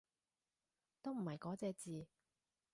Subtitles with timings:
[1.03, 2.07] 都唔係嗰隻字